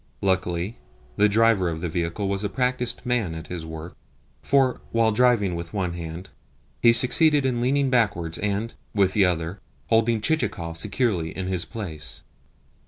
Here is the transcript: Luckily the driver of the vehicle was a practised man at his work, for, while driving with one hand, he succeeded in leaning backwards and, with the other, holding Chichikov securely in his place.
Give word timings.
Luckily 0.21 0.77
the 1.15 1.29
driver 1.29 1.69
of 1.69 1.79
the 1.79 1.87
vehicle 1.87 2.27
was 2.27 2.43
a 2.43 2.49
practised 2.49 3.05
man 3.05 3.35
at 3.35 3.49
his 3.49 3.63
work, 3.63 3.95
for, 4.41 4.81
while 4.91 5.11
driving 5.11 5.53
with 5.53 5.75
one 5.75 5.93
hand, 5.93 6.31
he 6.81 6.91
succeeded 6.91 7.45
in 7.45 7.61
leaning 7.61 7.91
backwards 7.91 8.39
and, 8.39 8.73
with 8.95 9.13
the 9.13 9.25
other, 9.25 9.59
holding 9.89 10.19
Chichikov 10.19 10.75
securely 10.75 11.29
in 11.29 11.45
his 11.45 11.65
place. 11.65 12.23